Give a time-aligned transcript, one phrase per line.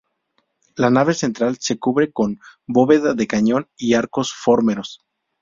[0.75, 5.05] La nave central se cubre con bóveda de cañón y arcos formeros.